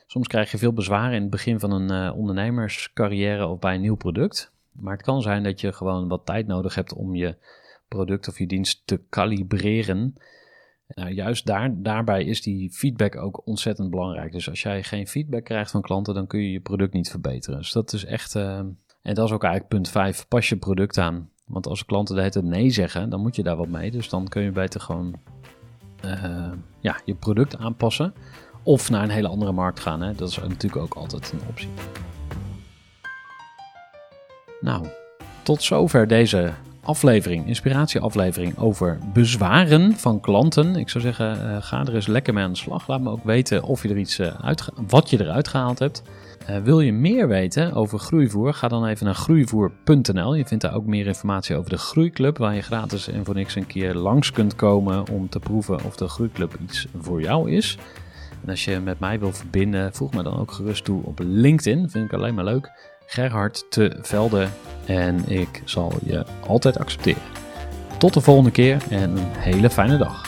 Soms 0.07 0.27
krijg 0.27 0.51
je 0.51 0.59
veel 0.59 0.73
bezwaren 0.73 1.15
in 1.15 1.21
het 1.21 1.31
begin 1.31 1.61
van 1.61 1.71
een 1.71 1.93
uh, 1.93 2.17
ondernemerscarrière 2.17 3.47
of 3.47 3.59
bij 3.59 3.75
een 3.75 3.81
nieuw 3.81 3.97
product. 3.97 4.53
Maar 4.73 4.93
het 4.93 5.03
kan 5.03 5.23
zijn 5.23 5.43
dat 5.43 5.61
je 5.61 5.73
gewoon 5.73 6.09
wat 6.09 6.27
tijd 6.27 6.47
nodig 6.47 6.75
hebt 6.75 6.93
om 6.93 7.15
je 7.15 7.37
product 7.89 8.29
of 8.29 8.39
je 8.39 8.47
dienst 8.47 8.83
te 8.85 9.01
kalibreren. 9.09 10.15
Nou, 10.89 11.11
juist 11.11 11.47
daar, 11.47 11.83
daarbij 11.83 12.25
is 12.25 12.43
die 12.43 12.71
feedback 12.71 13.17
ook 13.17 13.47
ontzettend 13.47 13.91
belangrijk. 13.91 14.33
Dus 14.33 14.49
als 14.49 14.63
jij 14.63 14.83
geen 14.83 15.07
feedback 15.07 15.45
krijgt 15.45 15.71
van 15.71 15.83
klanten, 15.83 16.15
dan 16.15 16.27
kun 16.27 16.41
je 16.41 16.51
je 16.51 16.61
product 16.61 16.93
niet 16.93 17.11
verbeteren. 17.11 17.59
Dus 17.59 17.73
dat 17.73 17.93
is 17.93 18.05
echt. 18.05 18.35
Uh, 18.35 18.59
en 19.03 19.15
dat 19.15 19.27
is 19.27 19.33
ook 19.33 19.45
eigenlijk 19.45 19.73
punt 19.73 19.89
5. 19.89 20.29
Pas 20.29 20.49
je 20.49 20.57
product 20.57 20.99
aan. 20.99 21.31
Want 21.45 21.67
als 21.67 21.85
klanten 21.85 22.15
de 22.15 22.23
hele 22.23 22.43
nee 22.43 22.71
zeggen, 22.71 23.11
dan 23.11 23.21
moet 23.21 23.37
je 23.37 23.43
daar 23.43 23.57
wat 23.57 23.69
mee. 23.69 23.91
Dus 23.91 24.09
dan 24.09 24.29
kun 24.29 24.43
je 24.43 24.51
beter 24.51 24.81
gewoon 24.81 25.21
ja, 26.81 26.97
je 27.05 27.15
product 27.15 27.57
aanpassen. 27.57 28.15
Of 28.63 28.91
naar 28.91 29.03
een 29.03 29.11
hele 29.11 29.29
andere 29.29 29.53
markt 29.53 29.81
gaan. 29.81 30.01
Hè. 30.01 30.15
Dat 30.15 30.29
is 30.29 30.39
natuurlijk 30.39 30.83
ook 30.83 30.95
altijd 30.95 31.33
een 31.33 31.41
optie. 31.49 31.69
Nou, 34.61 34.87
tot 35.43 35.63
zover 35.63 36.09
deze 36.09 36.53
aflevering, 36.83 37.47
inspiratieaflevering 37.47 38.59
over 38.59 38.99
bezwaren 39.13 39.97
van 39.97 40.21
klanten. 40.21 40.77
Ik 40.77 40.89
zou 40.89 41.05
zeggen, 41.05 41.37
uh, 41.37 41.57
ga 41.61 41.81
er 41.81 41.95
eens 41.95 42.07
lekker 42.07 42.35
mee 42.35 42.45
aan 42.45 42.53
de 42.53 42.59
slag. 42.59 42.89
Laat 42.89 43.01
me 43.01 43.11
ook 43.11 43.25
weten 43.25 43.63
of 43.63 43.83
je 43.83 43.89
er 43.89 43.99
iets 43.99 44.21
uit, 44.21 44.69
wat 44.89 45.11
je 45.11 45.21
eruit 45.21 45.49
gehaald 45.49 45.79
hebt. 45.79 46.03
Uh, 46.51 46.57
wil 46.59 46.81
je 46.81 46.93
meer 46.93 47.29
weten 47.29 47.73
over 47.73 47.99
groeivoer? 47.99 48.55
Ga 48.55 48.69
dan 48.69 48.87
even 48.87 49.05
naar 49.05 49.15
groeivoer.nl. 49.15 50.35
Je 50.35 50.45
vindt 50.45 50.65
daar 50.65 50.75
ook 50.75 50.87
meer 50.87 51.07
informatie 51.07 51.57
over 51.57 51.71
de 51.71 51.79
Groeiclub, 51.79 52.39
waar 52.39 52.55
je 52.55 52.63
gratis 52.63 53.09
en 53.09 53.25
voor 53.25 53.35
niks 53.35 53.55
een 53.55 53.67
keer 53.67 53.95
langs 53.95 54.33
kunt 54.33 54.55
komen 54.55 55.09
om 55.11 55.29
te 55.29 55.39
proeven 55.39 55.85
of 55.85 55.97
de 55.97 56.09
Groeiclub 56.09 56.57
iets 56.63 56.87
voor 56.99 57.21
jou 57.21 57.51
is. 57.51 57.79
En 58.45 58.51
als 58.51 58.65
je 58.65 58.81
met 58.81 58.99
mij 58.99 59.19
wil 59.19 59.33
verbinden, 59.33 59.95
voeg 59.95 60.15
me 60.15 60.23
dan 60.23 60.39
ook 60.39 60.53
gerust 60.53 60.85
toe 60.85 61.03
op 61.05 61.19
LinkedIn. 61.23 61.91
Vind 61.91 62.05
ik 62.05 62.13
alleen 62.13 62.35
maar 62.35 62.45
leuk. 62.45 62.71
Gerhard 63.07 63.71
te 63.71 63.99
Velde 64.01 64.47
en 64.87 65.29
ik 65.29 65.63
zal 65.65 65.93
je 66.05 66.25
altijd 66.47 66.79
accepteren. 66.79 67.23
Tot 67.99 68.15
de 68.15 68.21
volgende 68.21 68.51
keer 68.51 68.83
en 68.91 69.17
een 69.17 69.27
hele 69.39 69.71
fijne 69.71 69.97
dag. 69.97 70.28